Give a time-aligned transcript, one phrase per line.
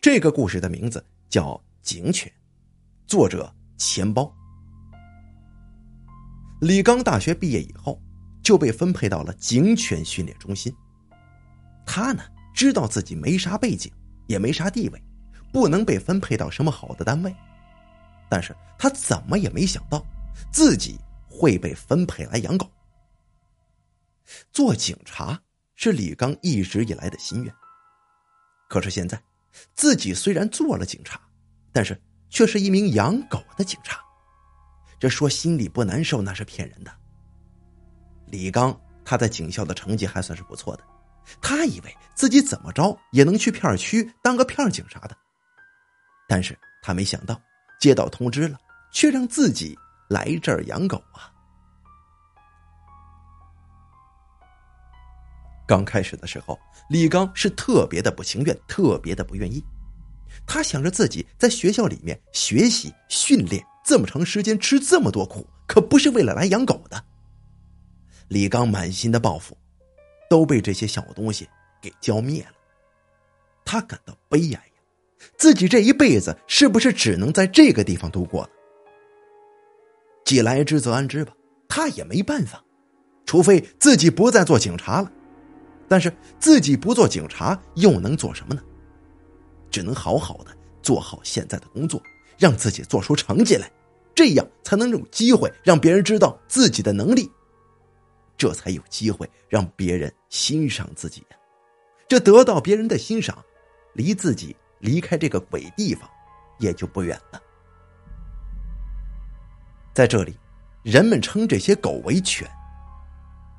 [0.00, 1.52] 这个故事的名字叫
[1.82, 2.30] 《警犬》，
[3.06, 4.32] 作者钱包。
[6.60, 8.00] 李刚大学毕业以后
[8.42, 10.74] 就被分配到了警犬训练中心。
[11.86, 12.22] 他呢，
[12.54, 13.92] 知道自己没啥背景，
[14.26, 15.02] 也没啥地位，
[15.52, 17.34] 不能被分配到什么好的单位。
[18.30, 20.04] 但是他怎么也没想到，
[20.50, 20.98] 自己
[21.28, 22.70] 会被分配来养狗。
[24.50, 25.38] 做警察
[25.74, 27.54] 是李刚一直以来的心愿。
[28.66, 29.22] 可是现在，
[29.74, 31.20] 自己虽然做了警察，
[31.72, 34.00] 但是却是一名养狗的警察。
[34.98, 36.90] 这说心里不难受，那是骗人的。
[38.26, 40.84] 李刚他在警校的成绩还算是不错的，
[41.42, 45.16] 他以为自己怎么着也能去片区当个片警察的，
[46.28, 47.40] 但是他没想到
[47.78, 48.58] 接到通知了，
[48.92, 51.30] 却让自己来这儿养狗啊。
[55.66, 56.58] 刚开始的时候，
[56.90, 59.64] 李刚是特别的不情愿，特别的不愿意。
[60.46, 67.02] 他想着自己在学校里面学习训练这么长时间，吃这么多苦，可不是为了来养狗的。
[68.28, 69.56] 李刚满心的抱负，
[70.28, 71.48] 都被这些小东西
[71.80, 72.52] 给浇灭了。
[73.64, 78.50] 他感到悲哀呀，自己这一辈子是不是只能在这个地方度过了？
[80.24, 81.32] 既来之则安之吧，
[81.68, 82.62] 他也没办法，
[83.24, 85.10] 除非自己不再做警察了。
[85.88, 88.62] 但是自己不做警察，又能做什么呢？
[89.70, 92.00] 只能好好的做好现在的工作，
[92.38, 93.70] 让自己做出成绩来，
[94.14, 97.30] 这样才能有机会让别人知道自己的能力，
[98.36, 101.36] 这才有机会让别人欣赏自己呀。
[102.06, 103.36] 这得到别人的欣赏，
[103.94, 106.08] 离自己离开这个鬼地方
[106.58, 107.40] 也就不远了。
[109.92, 110.38] 在这里，
[110.82, 112.48] 人们称这些狗为犬，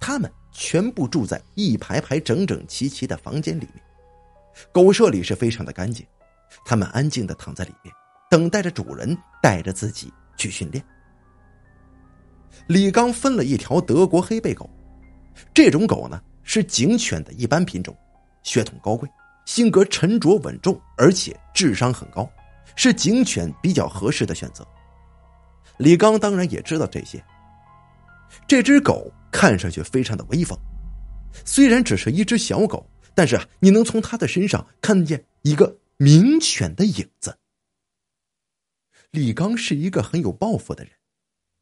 [0.00, 0.32] 他们。
[0.60, 3.80] 全部住在一排排整整齐齐的房间里面，
[4.72, 6.04] 狗舍里是非常的干净，
[6.64, 7.94] 它们安静的躺在里面，
[8.28, 10.84] 等待着主人带着自己去训练。
[12.66, 14.68] 李刚分了一条德国黑背狗，
[15.54, 17.96] 这种狗呢是警犬的一般品种，
[18.42, 19.08] 血统高贵，
[19.46, 22.28] 性格沉着稳重，而且智商很高，
[22.74, 24.66] 是警犬比较合适的选择。
[25.76, 27.24] 李刚当然也知道这些，
[28.48, 29.08] 这只狗。
[29.30, 30.58] 看上去非常的威风，
[31.44, 37.38] 虽然只是一只小狗，但是啊，你能从它的身上看见一个名犬的影子。
[39.10, 40.92] 李刚是一个很有抱负的人，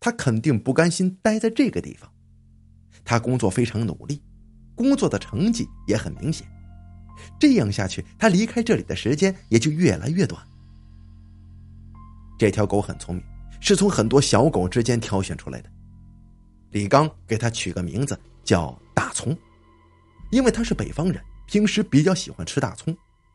[0.00, 2.10] 他肯定不甘心待在这个地方，
[3.04, 4.22] 他工作非常努力，
[4.74, 6.46] 工作的成绩也很明显。
[7.38, 10.42] 这样下去，他离开这里的时间也就越来越短。
[12.38, 13.24] 这条狗很聪明，
[13.60, 15.70] 是从很多小狗之间挑选出来的。
[16.74, 19.32] 李刚给他取个名字叫大葱，
[20.32, 22.92] 因为他是北方人，平时比较喜欢吃大葱，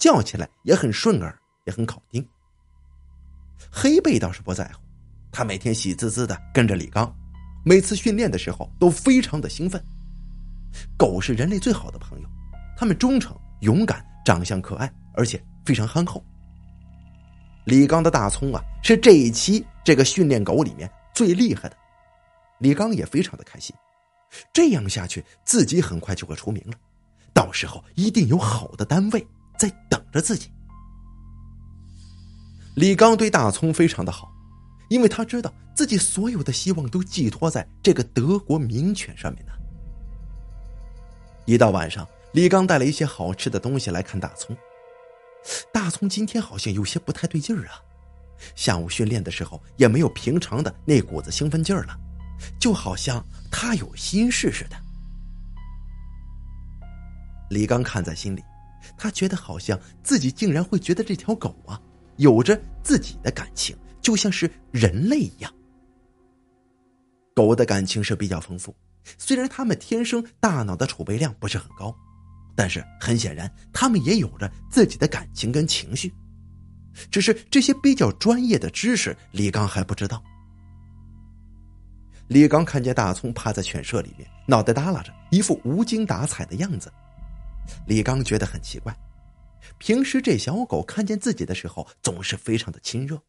[0.00, 1.32] 叫起来也很顺耳，
[1.64, 2.26] 也很好听。
[3.70, 4.82] 黑贝倒是不在乎，
[5.30, 7.16] 他每天喜滋滋的跟着李刚，
[7.64, 9.80] 每次训练的时候都非常的兴奋。
[10.96, 12.28] 狗是人类最好的朋友，
[12.76, 16.20] 它们忠诚、勇敢、长相可爱，而且非常憨厚。
[17.64, 21.76] 李刚的大葱啊，是这一期这个训练狗里面最厉害的。
[22.60, 23.74] 李刚也非常的开心，
[24.52, 26.74] 这样下去，自己很快就会出名了，
[27.34, 29.26] 到时候一定有好的单位
[29.58, 30.50] 在等着自己。
[32.76, 34.30] 李刚对大葱非常的好，
[34.88, 39.52] 因为他知道自己所有的希望都寄托在这个德国名犬上面呢。
[41.46, 44.56] 一到晚上，李刚带了一些好吃的东西来看大葱，
[45.72, 47.80] 大葱今天好像有些不太对劲儿啊，
[48.54, 51.98] 下午训练的时候也没有平常的那股子兴奋劲儿了。
[52.58, 54.76] 就好像他有心事似的。
[57.50, 58.42] 李刚看在心里，
[58.96, 61.80] 他觉得好像自己竟然会觉得这条狗啊
[62.16, 65.52] 有着自己的感情，就像是人类一样。
[67.34, 68.74] 狗的感情是比较丰富，
[69.16, 71.94] 虽然它们天生大脑的储备量不是很高，
[72.54, 76.12] 但是很显然，它们也有着自己的感情跟情绪，
[77.10, 80.22] 只是这些比较专业的知识，李刚还不知道。
[82.30, 86.88] 李刚看见大葱趴在犬舍里面，脑袋耷拉着，一副无精打采的样子。
[87.88, 88.96] 李刚觉得很奇怪，
[89.78, 93.20] 平时这小狗看见自己的时候总是非常的亲热，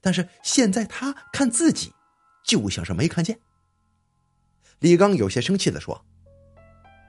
[0.00, 1.92] 但是现在它看自己，
[2.44, 3.38] 就像是没看见。
[4.80, 6.04] 李刚有些生气的说：“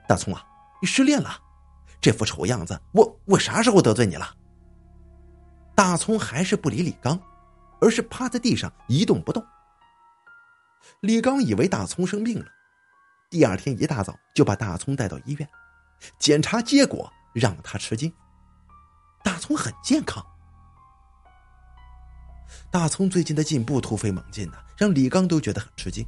[0.06, 0.46] 大葱啊，
[0.80, 1.36] 你失恋了？
[2.00, 4.32] 这副丑样子，我我啥时候得罪你了？”
[5.74, 7.20] 大葱还是不理李刚，
[7.80, 9.44] 而是趴在地上一动不动。
[11.00, 12.46] 李刚以为大葱生病了，
[13.30, 15.48] 第二天一大早就把大葱带到医院，
[16.18, 18.12] 检查结果让他吃惊，
[19.22, 20.24] 大葱很健康。
[22.70, 26.06] 大葱最近的进步突飞猛进呢，让李刚都觉得很吃惊。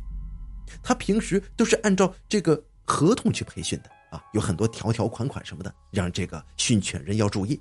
[0.82, 7.60] 他平时都是按照这个合同去培训的啊，有很多条条款款什么的，让这个训犬人要注意。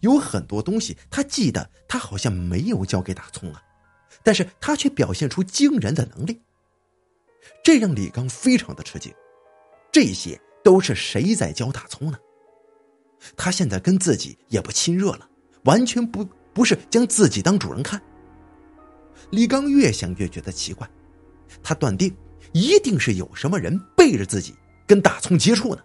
[0.00, 3.62] 有很多东西他记得，他好像没有交给大葱啊，
[4.26, 6.36] 但是他却表现出惊人的能力，
[7.62, 9.14] 这让李刚非常的吃惊。
[9.92, 12.18] 这些都是谁在教大葱呢？
[13.36, 15.30] 他现在跟自己也不亲热了，
[15.62, 18.02] 完全不不是将自己当主人看。
[19.30, 20.90] 李刚越想越觉得奇怪，
[21.62, 22.12] 他断定
[22.52, 24.56] 一定是有什么人背着自己
[24.88, 25.84] 跟大葱接触呢。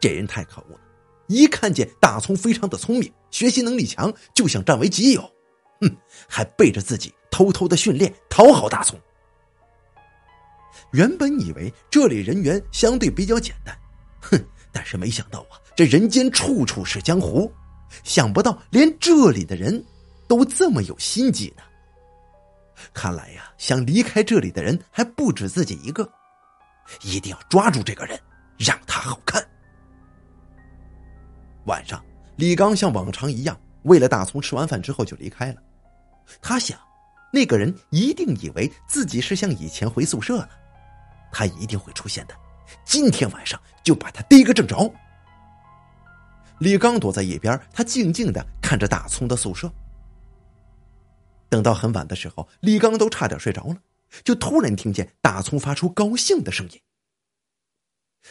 [0.00, 0.80] 这人太可恶了，
[1.26, 5.30] 一看见大葱非常的聪明，学习能力强，就想占为己有，
[5.80, 5.96] 哼，
[6.28, 8.98] 还背着自己偷偷的训练，讨好大葱。
[10.92, 13.76] 原本以为这里人员相对比较简单，
[14.20, 14.44] 哼。
[14.72, 17.52] 但是没想到啊，这人间处处是江湖，
[18.02, 19.84] 想不到连这里的人
[20.26, 21.62] 都这么有心机呢。
[22.92, 26.10] 看来呀，想离开这里的人还不止自己一个，
[27.02, 28.20] 一定要抓住这个人，
[28.58, 29.40] 让他好看。
[31.66, 32.04] 晚上，
[32.34, 35.62] 李刚像往常一样，为了大葱吃完饭之后就离开了。
[36.42, 36.78] 他想，
[37.32, 40.50] 那个人一定以为自己是像以前回宿舍了，
[41.32, 42.34] 他一定会出现的。
[42.84, 44.92] 今天晚上就把他逮个正着。
[46.58, 49.70] 李刚躲在一边，他静静的看着大葱的宿舍。
[51.48, 53.76] 等到很晚的时候，李刚都差点睡着了，
[54.24, 56.80] 就突然听见大葱发出高兴的声音。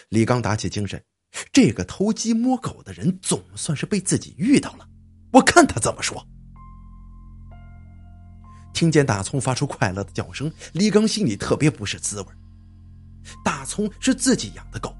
[0.09, 1.03] 李刚打起精神，
[1.51, 4.87] 这个偷鸡摸狗的人总算是被自己遇到了，
[5.33, 6.25] 我看他怎么说。
[8.73, 12.27] 听见大葱发出快乐的叫声，李刚心里特别不是滋味。
[13.43, 14.95] 大葱是自己养的狗，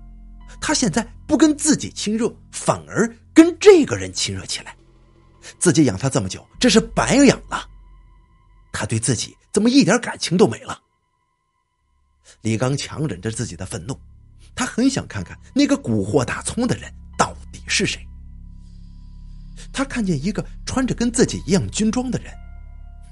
[0.61, 4.75] 他现在不跟自己亲热，反而跟这个人亲热起来。
[5.59, 7.67] 自己养他这么久，这是白养了。
[8.71, 10.79] 他对自己怎么一点感情都没了？
[12.41, 13.99] 李刚强忍着自己的愤怒，
[14.55, 18.07] 他很想看看那个蛊惑大葱的人到底是谁。
[19.73, 22.31] 他看见一个穿着跟自己一样军装的人，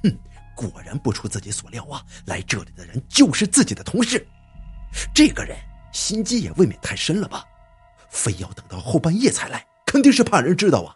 [0.04, 0.18] 哼，
[0.56, 2.06] 果然不出自己所料啊！
[2.26, 4.26] 来这里的人就是自己的同事。
[5.14, 5.58] 这个人
[5.92, 7.44] 心机也未免太深了吧？
[8.10, 10.96] 非要等到后半夜才来，肯定是怕人知道啊！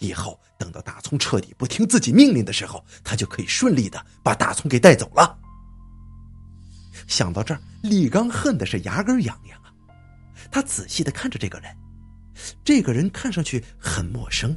[0.00, 5.38] 以后等到大葱彻底不听自己命令的时候，他就可以顺利的把大葱给带走了。
[7.06, 9.72] 想到这儿，李刚恨的是牙根痒痒啊！
[10.50, 11.74] 他仔细的看着这个人，
[12.64, 14.56] 这个人看上去很陌生，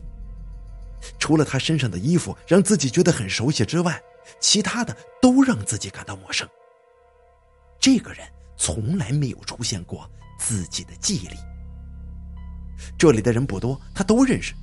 [1.20, 4.02] 除了他身上的衣服让自己觉得很熟悉之外，
[4.40, 6.48] 其他的都让自己感到陌生。
[7.80, 11.36] 这个人从来没有出现过自己的记忆里。
[12.98, 14.54] 这里的人不多，他都认识，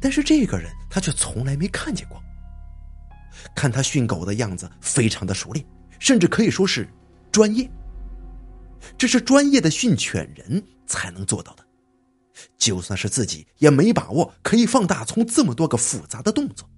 [0.00, 2.22] 但是这个人他却从来没看见过。
[3.54, 5.64] 看他训狗的样子，非常的熟练，
[5.98, 6.88] 甚至可以说是
[7.30, 7.70] 专业。
[8.98, 11.61] 这是专业的训犬人才能做到的，
[12.58, 16.68] 就算是自己也没把握可以放大葱这么多个复杂的动作。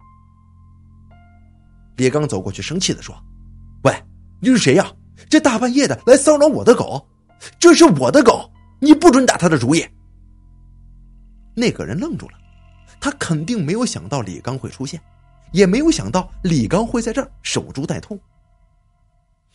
[1.97, 3.15] 李刚走过去，生气的说
[3.85, 3.95] ：“喂，
[4.41, 4.93] 你是谁呀？”
[5.31, 7.07] 这大半夜的来骚扰我的狗，
[7.61, 8.51] 这是我的狗，
[8.81, 9.87] 你不准打他的主意。
[11.55, 12.39] 那个人愣住了，
[13.01, 15.01] 他肯定没有想到李刚会出现，
[15.53, 18.19] 也没有想到李刚会在这儿守株待兔。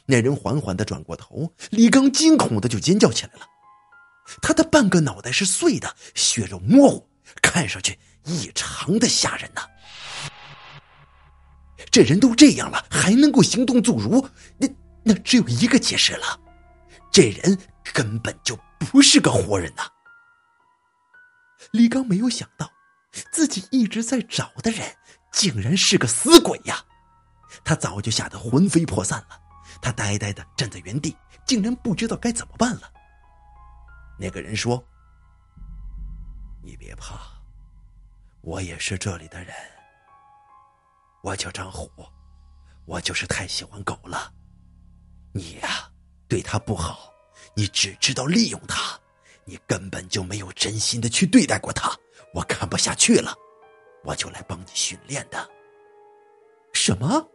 [0.06, 3.42] 那人缓缓的转过头，李刚惊恐的就尖叫起来了，
[4.42, 7.10] 他的半个脑袋是碎的，血肉模糊，
[7.42, 9.62] 看上去异常的吓人呐。
[11.92, 14.68] 这人都这样了，还能够行动自如，那。
[15.02, 16.40] 那只有一个解释了，
[17.10, 17.58] 这人
[17.94, 19.84] 根本就不是个活人呐！
[21.72, 22.70] 李刚没有想到，
[23.32, 24.98] 自己一直在找的人，
[25.32, 26.84] 竟然是个死鬼呀！
[27.64, 29.40] 他早就吓得魂飞魄散了，
[29.82, 31.16] 他呆呆的站在原地，
[31.48, 32.92] 竟然不知道该怎么办了。
[34.20, 34.84] 那个人说
[36.62, 37.18] ：“你别怕，
[38.42, 39.56] 我也是这里的人，
[41.24, 41.90] 我叫张虎，
[42.86, 44.34] 我就是太喜欢狗了。”
[45.32, 45.90] 你呀，
[46.28, 47.14] 对他不好，
[47.56, 49.00] 你只知道利用他，
[49.46, 51.90] 你根本就没有真心的去对待过他。
[52.34, 53.34] 我看不下去了，
[54.04, 55.50] 我就来帮你训练的。
[56.74, 57.26] 什么？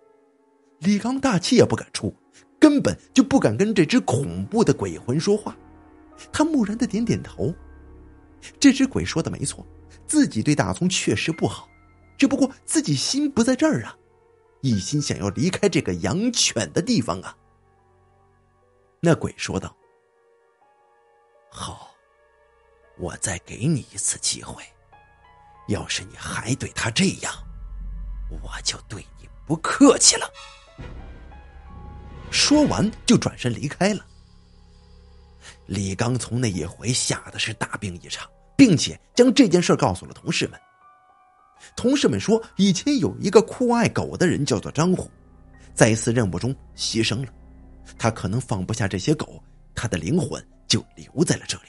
[0.80, 2.14] 李刚大气也不敢出，
[2.60, 5.56] 根本就不敢跟这只恐怖的鬼魂说话。
[6.32, 7.54] 他木然的点点头。
[8.60, 9.66] 这只鬼说的没错，
[10.06, 11.68] 自己对大葱确实不好，
[12.18, 13.96] 只不过自己心不在这儿啊，
[14.60, 17.36] 一心想要离开这个养犬的地方啊。
[19.00, 19.74] 那鬼说道
[21.50, 21.90] ：“好，
[22.98, 24.62] 我再给你一次机会，
[25.68, 27.32] 要是你还对他这样，
[28.30, 30.30] 我就对你不客气了。
[32.30, 34.04] 说完，就转身离开了。
[35.66, 40.60] 李刚从那一回吓得是大病一场，并且将这件事告诉了同事们。
[41.76, 45.10] 同事们说，以前有一个酷爱狗的人叫做张虎，
[45.74, 47.32] 在一次任务中牺牲了，
[47.98, 49.42] 他可能放不下这些狗，
[49.74, 51.64] 他的灵魂就留在了这里。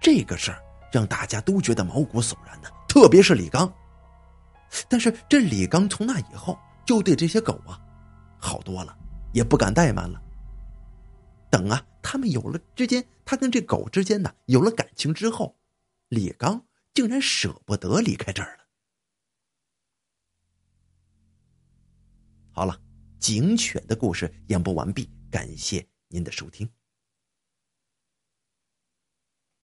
[0.00, 0.58] 这个事儿
[0.92, 3.70] 让大家都觉得毛骨悚然的，特别是李刚。
[4.88, 6.56] 但是这李刚从那以后
[6.86, 7.78] 就对这些狗啊
[8.38, 8.96] 好多了，
[9.32, 10.22] 也不敢怠慢了。
[11.50, 15.58] 等啊，他们有了之间，他跟这狗之间呢有了感情之后，
[16.08, 18.64] 李刚竟然舍不得离开这儿了。
[22.52, 22.80] 好了，
[23.18, 26.68] 警犬的故事演播完毕，感谢您的收听。